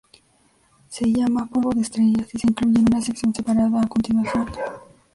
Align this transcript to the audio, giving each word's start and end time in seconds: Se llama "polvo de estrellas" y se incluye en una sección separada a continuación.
Se 0.87 1.05
llama 1.13 1.45
"polvo 1.45 1.69
de 1.75 1.81
estrellas" 1.81 2.27
y 2.33 2.39
se 2.39 2.47
incluye 2.47 2.79
en 2.79 2.87
una 2.91 3.01
sección 3.03 3.35
separada 3.35 3.81
a 3.83 3.87
continuación. 3.87 4.47